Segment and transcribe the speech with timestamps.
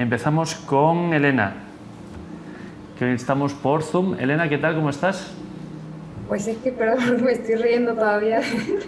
[0.00, 1.54] empezamos con Elena,
[2.98, 4.18] que hoy estamos por Zoom.
[4.18, 4.74] Elena, ¿qué tal?
[4.74, 5.32] ¿Cómo estás?
[6.28, 8.40] Pues es que, perdón, me estoy riendo todavía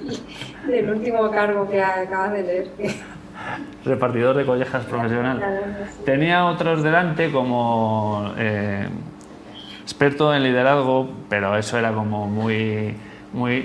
[0.67, 2.69] del último cargo que acabas de leer.
[3.85, 5.43] Repartidor de collejas profesional.
[6.05, 8.89] Tenía otros delante como eh,
[9.83, 12.95] experto en liderazgo, pero eso era como muy...
[13.33, 13.65] Muy,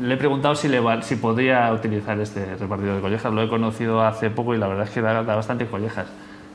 [0.00, 3.32] le he preguntado si, le, si podría utilizar este repartidor de collejas.
[3.32, 6.06] Lo he conocido hace poco y la verdad es que da, da bastante collejas.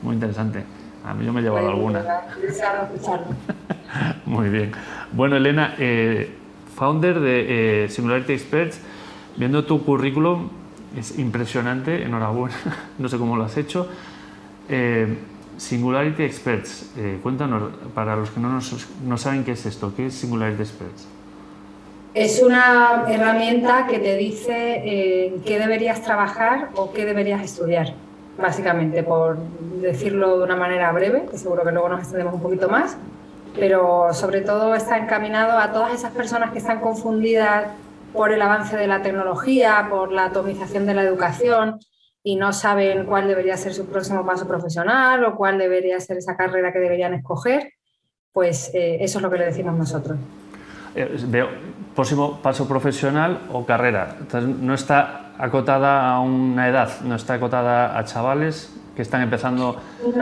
[0.04, 0.62] Muy interesante.
[1.02, 2.04] A mí yo me he llevado alguna.
[4.26, 4.72] Muy bien.
[5.12, 6.30] Bueno, Elena, eh,
[6.76, 8.80] founder de eh, Singularity Experts,
[9.36, 10.50] viendo tu currículum,
[10.96, 12.54] es impresionante, enhorabuena,
[12.98, 13.88] no sé cómo lo has hecho.
[14.68, 15.16] Eh,
[15.56, 16.92] Singularity Experts,
[17.22, 18.58] cuéntanos, para los que no,
[19.06, 21.06] no saben qué es esto, ¿qué es Singularity Experts?
[22.12, 27.94] Es una herramienta que te dice qué deberías trabajar o qué deberías estudiar
[28.38, 29.38] básicamente, por
[29.80, 32.96] decirlo de una manera breve, que seguro que luego nos extendemos un poquito más,
[33.58, 37.66] pero sobre todo está encaminado a todas esas personas que están confundidas
[38.12, 41.78] por el avance de la tecnología, por la atomización de la educación
[42.22, 46.36] y no saben cuál debería ser su próximo paso profesional o cuál debería ser esa
[46.36, 47.72] carrera que deberían escoger,
[48.32, 50.16] pues eh, eso es lo que le decimos nosotros.
[50.94, 51.48] Eh, veo,
[51.94, 54.16] próximo paso profesional o carrera.
[54.20, 59.76] Entonces, no está acotada a una edad, no está acotada a chavales que están empezando,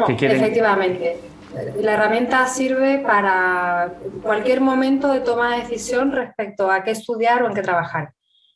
[0.06, 0.38] que quieren...
[0.38, 1.20] Efectivamente.
[1.82, 3.92] La herramienta sirve para
[4.22, 8.14] cualquier momento de toma de decisión respecto a qué estudiar o en qué trabajar.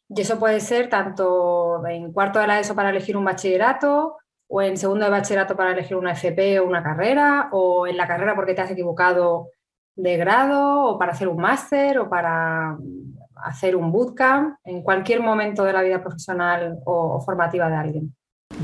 [0.08, 4.16] Y eso puede ser tanto en cuarto de la ESO para elegir un bachillerato,
[4.48, 8.06] o en segundo de bachillerato para elegir una FP o una carrera, o en la
[8.06, 9.48] carrera porque te has equivocado
[9.96, 12.76] de grado, o para hacer un máster, o para
[13.36, 18.14] hacer un bootcamp en cualquier momento de la vida profesional o, formativa de alguien.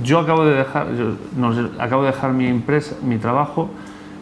[0.03, 0.87] Yo acabo de dejar,
[1.79, 3.69] acabo de dejar mi empresa, mi trabajo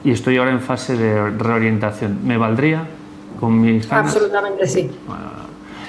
[0.02, 2.26] y estoy ahora en fase de reorientación.
[2.26, 2.86] ¿Me valdría
[3.38, 4.14] con mis ganas?
[4.14, 4.90] Absolutamente sí.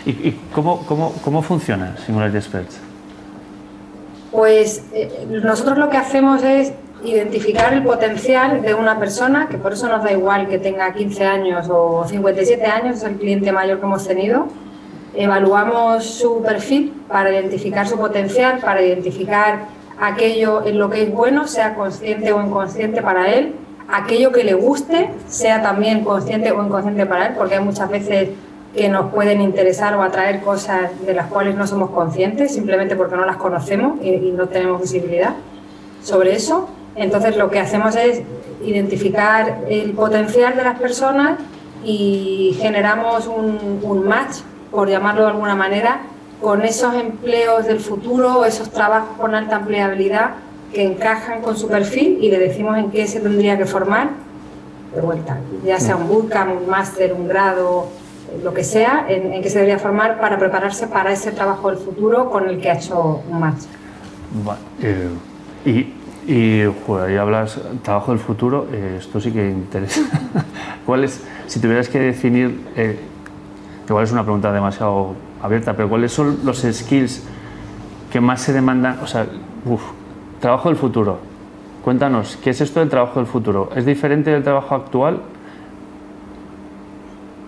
[0.05, 2.79] ¿Y, cómo, cómo, cómo, funciona Singularity Experts?
[4.31, 6.73] Pues eh, nosotros lo que hacemos es
[7.03, 11.25] identificar el potencial de una persona, que por eso nos da igual que tenga 15
[11.25, 14.47] años o 57 años, es el cliente mayor que hemos tenido.
[15.13, 19.65] Evaluamos su perfil para identificar su potencial, para identificar
[19.99, 23.55] aquello en lo que es bueno, sea consciente o inconsciente para él,
[23.91, 28.29] aquello que le guste, sea también consciente o inconsciente para él, porque hay muchas veces
[28.75, 33.15] que nos pueden interesar o atraer cosas de las cuales no somos conscientes, simplemente porque
[33.15, 35.33] no las conocemos y, no tenemos visibilidad
[36.03, 36.69] sobre eso.
[36.95, 38.21] Entonces lo que hacemos es
[38.63, 41.39] identificar el potencial de las personas
[41.83, 44.37] y generamos un, match,
[44.69, 46.01] por llamarlo de alguna manera,
[46.41, 50.31] con esos empleos del futuro, esos trabajos con alta empleabilidad
[50.73, 54.09] que encajan con su perfil y le decimos en qué se tendría que formar
[54.95, 57.87] de vuelta, ya sea un bootcamp, un máster, un grado,
[58.43, 62.29] lo que sea, en, qué se debería formar para prepararse para ese trabajo del futuro
[62.29, 63.63] con el que ha hecho un match.
[64.81, 65.09] Eh,
[65.65, 65.93] y
[66.27, 70.01] y ahí hablas trabajo del futuro, eh, esto sí que interesa.
[70.85, 72.99] ¿Cuál es, si tuvieras que definir, eh,
[73.87, 77.23] igual es una pregunta demasiado abierta, pero cuáles son los skills
[78.11, 78.99] que más se demandan?
[79.01, 79.25] O sea,
[80.39, 81.19] trabajo del futuro.
[81.83, 83.69] Cuéntanos, ¿qué es esto del trabajo del futuro?
[83.75, 85.19] ¿Es diferente del trabajo actual?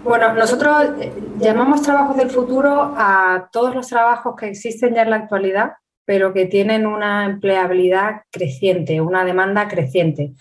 [0.03, 5.11] Bueno, nosotros eh, llamamos trabajo del futuro a todos los trabajos que existen ya en
[5.11, 5.73] la actualidad
[6.05, 10.33] pero que tienen una empleabilidad creciente, una demanda creciente.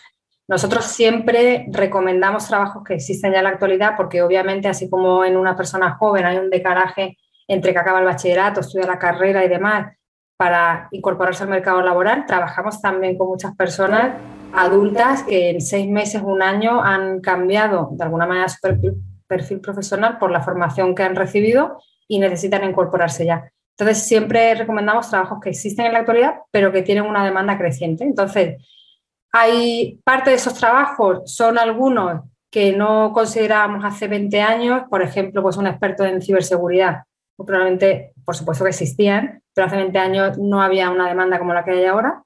[0.49, 5.37] Nosotros siempre recomendamos trabajos que existen ya en la actualidad porque obviamente así como en
[5.37, 9.49] una persona joven hay un decaraje entre que acaba el bachillerato, estudia la carrera y
[9.49, 9.97] demás
[10.37, 14.17] para incorporarse al mercado laboral, trabajamos también con muchas personas
[14.53, 18.59] adultas que en seis meses, un año han cambiado de alguna manera su
[19.27, 23.53] perfil profesional por la formación que han recibido y necesitan incorporarse ya.
[23.77, 28.05] Entonces, siempre recomendamos trabajos que existen en la actualidad, pero que tienen una demanda creciente.
[28.05, 28.63] Entonces,
[29.33, 35.43] hay parte de esos trabajos, son algunos que no considerábamos hace 20 años, por ejemplo,
[35.43, 37.05] pues un experto en ciberseguridad.
[37.37, 41.65] Probablemente, por supuesto que existían, pero hace 20 años no había una demanda como la
[41.65, 42.23] que hay ahora.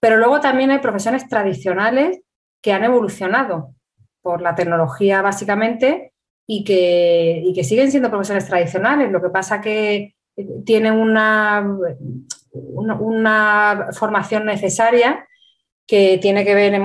[0.00, 2.20] Pero luego también hay profesiones tradicionales
[2.60, 3.74] que han evolucionado
[4.20, 6.12] por la tecnología básicamente
[6.46, 9.12] y que, y que siguen siendo profesiones tradicionales.
[9.12, 10.16] Lo que pasa que
[10.64, 11.78] tienen una,
[12.52, 15.26] una, formación necesaria
[15.86, 16.82] que tiene que ver en,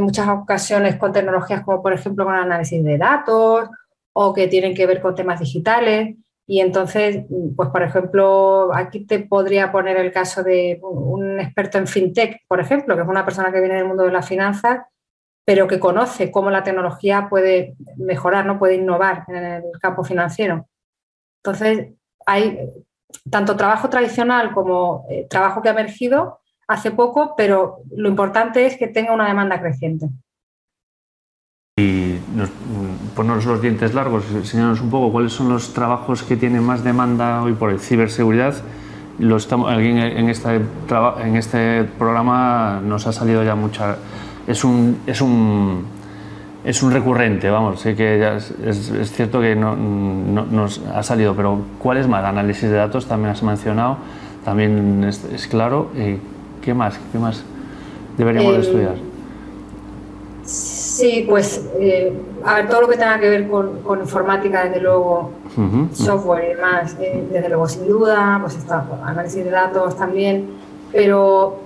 [0.00, 3.68] muchas ocasiones con tecnologías como por ejemplo con análisis de datos
[4.12, 6.16] o que tienen que ver con temas digitales.
[6.48, 7.24] Y entonces,
[7.56, 12.60] pues por ejemplo, aquí te podría poner el caso de un experto en fintech, por
[12.60, 14.86] ejemplo, que es una persona que viene del mundo de las finanzas,
[15.44, 20.68] pero que conoce cómo la tecnología puede mejorar, no puede innovar en el campo financiero.
[21.42, 21.94] Entonces,
[22.26, 22.58] hay
[23.30, 28.76] tanto trabajo tradicional como eh, trabajo que ha emergido hace poco, pero lo importante es
[28.76, 30.08] que tenga una demanda creciente.
[31.78, 32.50] Y nos,
[33.14, 37.42] ponernos los dientes largos, enseñarnos un poco cuáles son los trabajos que tienen más demanda
[37.42, 38.54] hoy por ciberseguridad.
[39.18, 43.96] Lo estamos, en, en, este, en este programa nos ha salido ya mucha...
[44.46, 45.86] Es un, es un,
[46.66, 51.02] es un recurrente, vamos, sé que ya es, es, cierto que no, no, nos ha
[51.04, 52.24] salido, pero ¿cuál es más?
[52.24, 53.98] Análisis de datos también has mencionado,
[54.44, 55.90] también es, es claro.
[55.94, 56.18] ¿Y
[56.66, 56.98] ¿Qué más?
[57.12, 57.44] ¿Qué más
[58.18, 58.94] deberíamos eh, estudiar?
[60.42, 62.12] Sí, pues eh,
[62.44, 65.30] a ver, todo lo que tenga que ver con, informática, desde luego,
[65.92, 70.48] software y demás, eh, desde luego sin duda, pues está análisis de datos también,
[70.90, 71.60] pero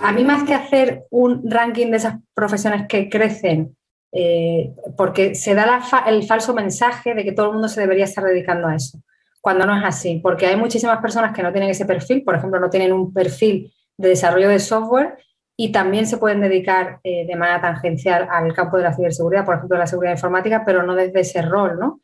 [0.00, 3.75] a mí más que hacer un ranking de esas profesiones que crecen,
[4.18, 8.24] eh, porque se da el falso mensaje de que todo el mundo se debería estar
[8.24, 8.98] dedicando a eso,
[9.42, 12.58] cuando no es así, porque hay muchísimas personas que no tienen ese perfil, por ejemplo,
[12.58, 15.18] no tienen un perfil de desarrollo de software
[15.54, 19.56] y también se pueden dedicar eh, de manera tangencial al campo de la ciberseguridad, por
[19.56, 22.00] ejemplo, la seguridad informática, pero no desde ese rol, ¿no?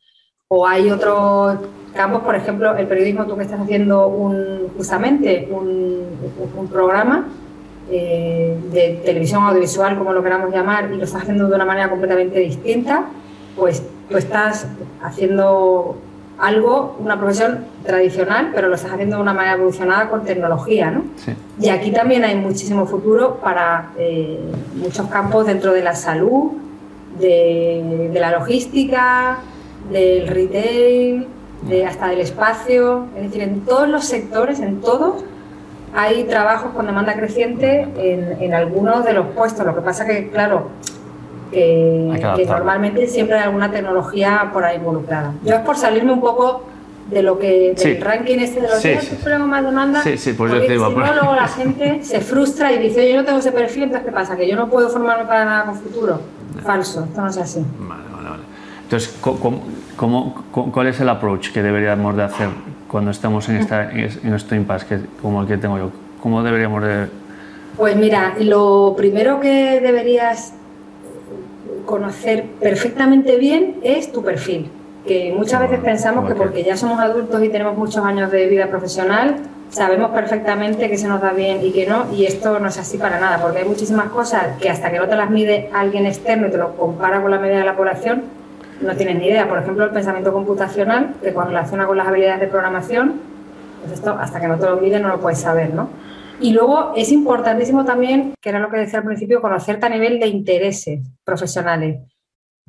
[0.49, 1.57] O hay otros
[1.95, 4.07] campos, por ejemplo, el periodismo, tú que estás haciendo
[4.77, 6.15] justamente un,
[6.55, 7.27] un programa
[7.95, 11.91] eh, de televisión audiovisual, como lo queramos llamar, y lo estás haciendo de una manera
[11.91, 13.05] completamente distinta,
[13.55, 14.65] pues tú estás
[15.03, 15.95] haciendo
[16.39, 21.03] algo, una profesión tradicional, pero lo estás haciendo de una manera evolucionada con tecnología, ¿no?
[21.61, 24.39] Y aquí también hay muchísimo futuro para eh,
[24.73, 26.53] muchos campos dentro de la salud,
[27.19, 29.37] de, la logística,
[29.91, 31.27] del retail,
[31.67, 35.23] de hasta del espacio, es decir, en todos los sectores, en todos,
[35.95, 39.65] hay trabajos con demanda creciente en, en algunos de los puestos.
[39.65, 40.69] Lo que pasa que, claro,
[41.53, 45.33] que, normalmente siempre hay alguna tecnología por ahí involucrada.
[45.43, 46.63] Yo es por salirme un poco
[47.09, 49.29] de lo que del ranking este de los sí, días sí.
[49.45, 53.11] más demanda sí, sí, pues porque si no luego la gente se frustra y dice
[53.11, 55.65] yo no tengo ese perfil entonces qué pasa que yo no puedo formarme para nada
[55.65, 56.21] con futuro.
[56.63, 57.63] Falso esto no es así.
[57.79, 58.43] Vale vale vale.
[58.83, 59.17] Entonces
[59.97, 62.49] ¿cómo, cuál es el approach que deberíamos de hacer
[62.93, 65.91] cuando estamos en esta en este impasse que, como el que tengo yo
[66.21, 67.07] cómo deberíamos de
[67.75, 70.53] pues mira lo primero que deberías
[71.85, 74.69] conocer perfectamente bien es tu perfil,
[75.07, 78.67] que muchas veces pensamos que porque ya somos adultos y tenemos muchos años de vida
[78.67, 79.37] profesional,
[79.69, 82.97] sabemos perfectamente que se nos da bien y que no, y esto no es así
[82.97, 86.47] para nada, porque hay muchísimas cosas que hasta que no te las mide alguien externo
[86.47, 88.23] y te lo compara con la media de la población,
[88.83, 89.47] no tienes ni idea.
[89.47, 93.21] Por ejemplo, el pensamiento computacional, que cuando relaciona con las habilidades de programación,
[93.81, 95.89] pues esto hasta que no te lo mide no lo puedes saber, ¿no?
[96.39, 100.19] Y luego es importantísimo también, que era lo que decía al principio, conocer a nivel
[100.19, 102.01] de intereses profesionales.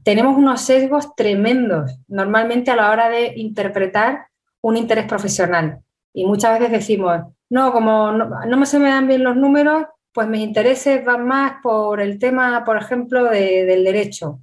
[0.02, 4.26] Tenemos unos sesgos tremendos normalmente a la hora de interpretar
[4.60, 5.80] un interés profesional.
[6.12, 10.42] Y muchas veces decimos, no, como no, se me dan bien los números, pues mis
[10.42, 14.40] intereses van más por el tema, por ejemplo, del derecho.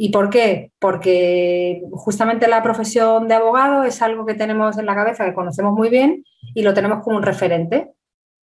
[0.00, 0.70] ¿Y por qué?
[0.78, 5.72] Porque justamente la profesión de abogado es algo que tenemos en la cabeza, que conocemos
[5.72, 6.24] muy bien
[6.54, 7.92] y lo tenemos como un referente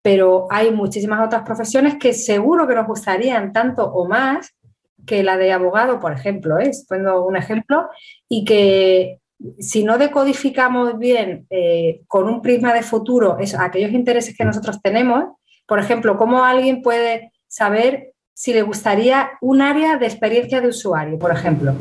[0.06, 4.56] pero hay muchísimas otras profesiones que seguro que nos gustarían tanto o más
[5.04, 6.70] que la de abogado, por ejemplo, ¿eh?
[6.88, 7.90] pongo un ejemplo,
[8.30, 9.18] y que
[9.58, 15.24] si no decodificamos bien eh, con un prisma de futuro aquellos intereses que nosotros tenemos,
[15.66, 21.18] por ejemplo, cómo alguien puede saber si le gustaría un área de experiencia de usuario,
[21.18, 21.72] por ejemplo,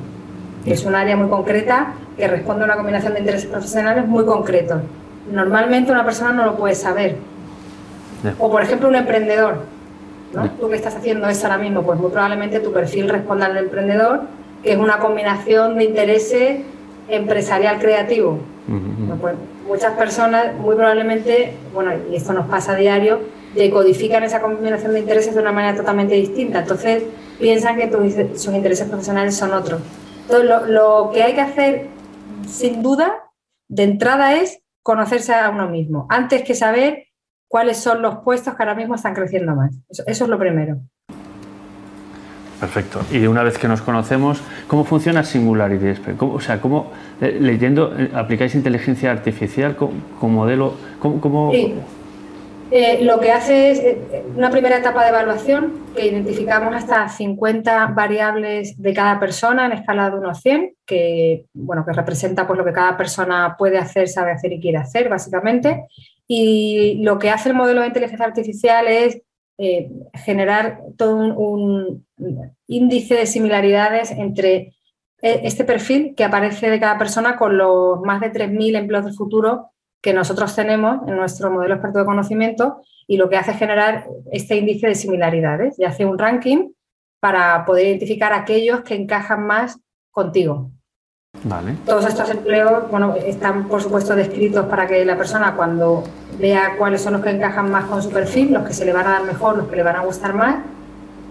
[0.64, 4.80] es un área muy concreta que responde a una combinación de intereses profesionales muy concretos.
[5.32, 7.16] Normalmente una persona no lo puede saber,
[8.38, 9.64] o, por ejemplo, un emprendedor.
[10.32, 10.48] ¿no?
[10.52, 14.20] Tú que estás haciendo eso ahora mismo, pues muy probablemente tu perfil responda al emprendedor,
[14.62, 16.60] que es una combinación de intereses
[17.08, 18.38] empresarial creativo.
[19.20, 19.34] pues
[19.66, 23.18] muchas personas, muy probablemente, bueno, y esto nos pasa a diario,
[23.54, 26.60] decodifican esa combinación de intereses de una manera totalmente distinta.
[26.60, 27.04] Entonces,
[27.38, 27.90] piensan que
[28.36, 29.80] sus intereses profesionales son otros.
[30.22, 31.86] Entonces, lo, lo que hay que hacer,
[32.48, 33.24] sin duda,
[33.68, 37.06] de entrada es conocerse a uno mismo, antes que saber
[37.48, 39.74] cuáles son los puestos que ahora mismo están creciendo más.
[39.88, 40.78] Eso, es lo primero.
[42.60, 43.00] Perfecto.
[43.10, 48.10] Y una vez que nos conocemos, ¿cómo funciona Singularity o sea, ¿cómo, eh, leyendo, eh,
[48.14, 50.74] aplicáis inteligencia artificial con, modelo?
[51.00, 51.74] ¿Cómo, Sí.
[52.76, 57.86] Eh, lo que hace es eh, una primera etapa de evaluación que identificamos hasta 50
[57.94, 62.58] variables de cada persona en escala de 1 a 100, que, bueno, que representa pues,
[62.58, 65.86] lo que cada persona puede hacer, sabe hacer y quiere hacer, básicamente.
[66.26, 69.22] Y lo que hace el modelo de inteligencia artificial es
[69.56, 72.04] eh, generar todo un,
[72.66, 74.74] índice de similaridades entre
[75.22, 79.70] este perfil que aparece de cada persona con los más de 3.000 empleos del futuro
[80.04, 84.04] que nosotros tenemos en nuestro modelo experto de conocimiento y lo que hace es generar
[84.30, 86.72] este índice de similaridades y hace un ranking
[87.20, 89.80] para poder identificar aquellos que encajan más
[90.10, 90.70] contigo.
[91.44, 91.76] Vale.
[91.86, 96.04] Todos estos empleos bueno, están, por supuesto, descritos para que la persona cuando
[96.38, 99.06] vea cuáles son los que encajan más con su perfil, los que se le van
[99.06, 100.56] a dar mejor, los que le van a gustar más,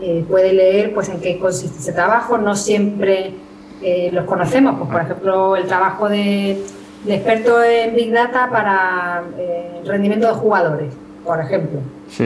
[0.02, 2.40] eh, puede leer pues, en qué consiste ese trabajo.
[2.40, 3.36] No siempre
[3.84, 4.80] eh, los conocemos.
[4.80, 6.60] Pues, por ejemplo, el trabajo de
[7.04, 10.94] de experto en Big Data para eh, rendimiento de jugadores,
[11.26, 11.80] por ejemplo.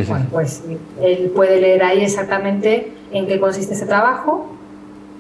[0.08, 0.64] Bueno, pues
[1.02, 4.52] él puede leer ahí exactamente en qué consiste ese trabajo,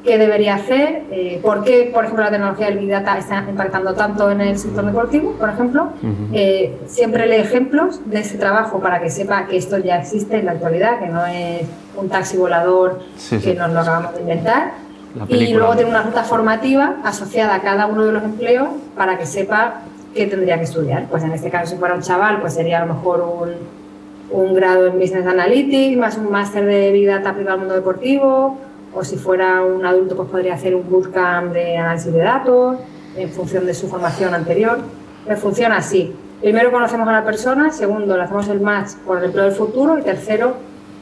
[0.03, 3.93] qué debería hacer, eh, por qué, por ejemplo, la tecnología del Big Data está impactando
[3.93, 5.89] tanto en el sector deportivo, por ejemplo.
[6.33, 10.45] Eh, siempre lee ejemplos de ese trabajo para que sepa que esto ya existe en
[10.45, 11.61] la actualidad, que no es
[11.95, 12.99] un taxi volador
[13.29, 14.86] que nos lo acabamos de inventar
[15.29, 19.25] y luego tiene una ruta formativa asociada a cada uno de los empleos para que
[19.25, 19.81] sepa
[20.13, 21.05] qué tendría que estudiar.
[21.09, 24.53] Pues en este caso, si fuera un chaval, pues sería a lo mejor un, un
[24.53, 28.57] grado en Business Analytics, más un máster de Big Data aplicado al mundo deportivo,
[28.93, 32.77] o si fuera un adulto, pues podría hacer un bootcamp de análisis de datos
[33.15, 34.79] en función de su formación anterior.
[35.25, 36.13] Pues funciona así.
[36.41, 39.97] Primero conocemos a la persona, segundo le hacemos el match por el empleo del futuro
[39.97, 40.55] y tercero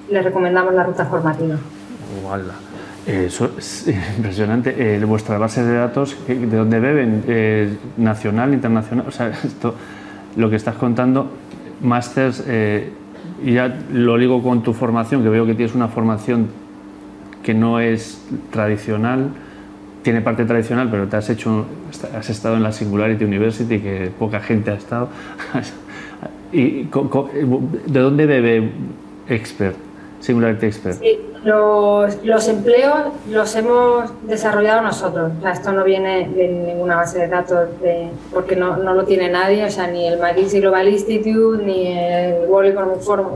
[0.10, 1.56] le recomendamos la ruta formativa.
[3.06, 4.76] Eso es impresionante.
[4.78, 7.24] Eh, vuestra base de datos, ¿de dónde beben?
[7.28, 9.06] Eh, ¿Nacional, internacional?
[9.08, 9.76] O sea, esto,
[10.36, 11.30] lo que estás contando,
[11.82, 12.90] másters, eh,
[13.44, 16.48] ya lo ligo con tu formación, que veo que tienes una formación
[17.44, 19.30] que no es tradicional,
[20.02, 21.66] tiene parte tradicional, pero te has hecho,
[22.16, 25.10] has estado en la Singularity University, que poca gente ha estado.
[26.52, 28.72] ¿Y de dónde bebe
[29.28, 29.76] Expert,
[30.22, 31.02] Singularity Expert?
[31.46, 35.32] Los, empleos los hemos desarrollado nosotros.
[35.46, 37.70] Esto no viene de ninguna base de datos
[38.34, 42.48] porque no, no, lo tiene nadie, o sea, ni el McKinsey Global Institute, ni el
[42.50, 43.28] World Economic Forum,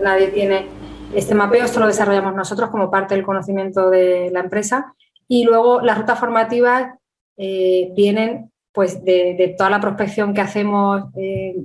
[0.00, 0.66] nadie tiene
[1.12, 4.94] este mapeo, esto lo desarrollamos nosotros como parte del conocimiento de la empresa.
[5.26, 6.94] Y luego las rutas formativas
[7.36, 11.56] eh, vienen pues de, toda la prospección que hacemos eh,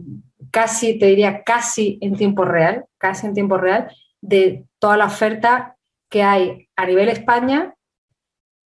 [0.50, 3.88] casi, te diría casi en tiempo real, casi en tiempo real,
[4.22, 5.75] de toda la oferta
[6.10, 7.76] que hay a nivel España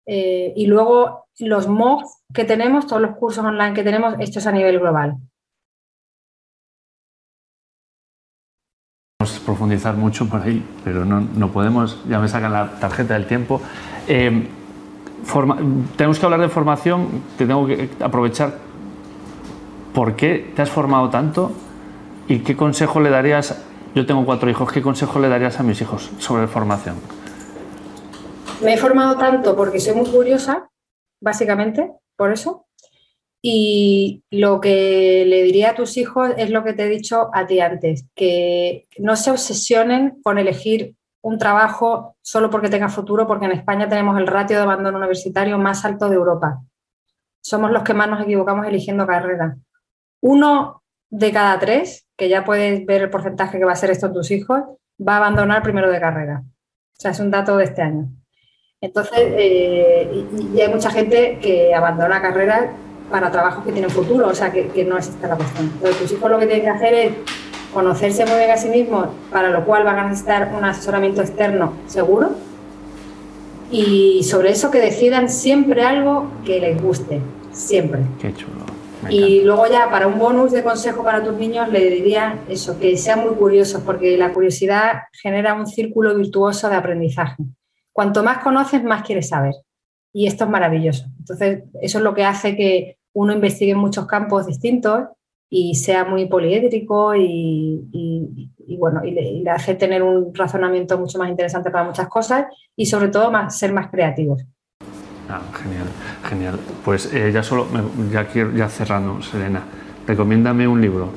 [0.06, 4.52] eh, y luego los MOOC que tenemos, todos los cursos online que tenemos, estos a
[4.52, 5.16] nivel global.
[9.18, 13.60] Podemos profundizar mucho por ahí, pero no, podemos, ya me sacan la tarjeta del tiempo.
[14.06, 14.48] Eh,
[15.96, 18.54] tenemos que hablar de formación, te tengo que aprovechar.
[19.92, 21.52] ¿Por qué te has formado tanto
[22.28, 23.64] y qué consejo le darías?
[23.94, 27.17] Yo tengo cuatro hijos, ¿qué consejo le darías a mis hijos sobre formación?
[28.62, 30.68] Me he formado tanto porque soy muy curiosa,
[31.20, 32.66] básicamente, por eso.
[33.40, 37.46] Y lo que le diría a tus hijos es lo que te he dicho a
[37.46, 43.46] ti antes, que no se obsesionen con elegir un trabajo solo porque tenga futuro, porque
[43.46, 46.60] en España tenemos el ratio de abandono universitario más alto de Europa.
[47.40, 49.56] Somos los que más nos equivocamos eligiendo carrera.
[50.20, 54.12] Uno de cada tres, que ya puedes ver el porcentaje que va a ser esto
[54.12, 54.62] tus hijos,
[55.00, 56.42] va a abandonar primero de carrera.
[56.44, 58.08] O sea, es un dato de este año.
[58.80, 62.66] Entonces, eh, y, hay mucha gente que abandona carreras
[63.10, 65.72] para trabajos que tienen futuro, o sea, que, no existe la cuestión.
[65.74, 67.12] Entonces, tus hijos lo que tienen que hacer es
[67.74, 71.72] conocerse muy bien a sí mismos, para lo cual van a necesitar un asesoramiento externo
[71.86, 72.30] seguro,
[73.70, 77.20] y sobre eso que decidan siempre algo que les guste,
[77.50, 78.02] siempre.
[78.20, 78.64] Qué chulo.
[79.10, 82.96] Y luego ya para un bonus de consejo para tus niños le diría eso, que
[82.96, 87.42] sean muy curiosos, porque la curiosidad genera un círculo virtuoso de aprendizaje
[87.98, 89.54] cuanto más conoces, más quieres saber.
[90.12, 91.06] Y esto es maravilloso.
[91.18, 95.08] Entonces, eso es lo que hace que uno investigue en muchos campos distintos
[95.50, 101.72] y sea muy poliédrico y, bueno, y le, hace tener un razonamiento mucho más interesante
[101.72, 102.44] para muchas cosas
[102.76, 104.44] y sobre todo más, ser más creativos.
[105.28, 105.88] Ah, genial,
[106.22, 106.60] genial.
[106.84, 107.66] Pues eh, ya solo,
[108.12, 109.64] ya quiero, ya cerrando, Serena,
[110.06, 111.10] recomiéndame un libro.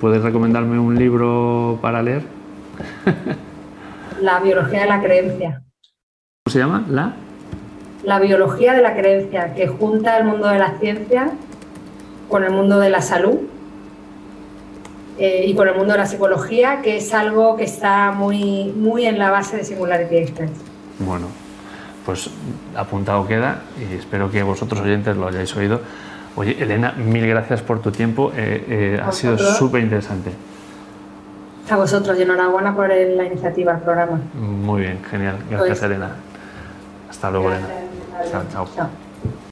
[0.00, 2.22] ¿Puedes recomendarme un libro para leer?
[4.20, 5.64] La biología de la creencia.
[6.48, 6.86] ¿Cómo se llama?
[6.88, 7.12] La.
[8.04, 11.28] La biología de la creencia, que junta el mundo de la ciencia
[12.30, 13.40] con el mundo de la salud
[15.18, 19.04] eh, y con el mundo de la psicología, que es algo que está muy, muy
[19.04, 20.50] en la base de Singularity Express.
[21.00, 21.26] Bueno,
[22.06, 22.30] pues
[22.74, 25.82] apuntado queda y espero que vosotros oyentes lo hayáis oído.
[26.34, 28.64] Oye, Elena, mil gracias por tu tiempo, eh,
[28.96, 30.32] eh, ha sido súper interesante.
[31.68, 34.18] A vosotros y enhorabuena por la iniciativa, el programa.
[34.32, 35.36] Muy bien, genial.
[35.50, 36.12] Gracias, pues, Elena.
[37.08, 37.68] Hasta luego, Elena.
[38.52, 38.68] chao.
[38.74, 38.90] chao.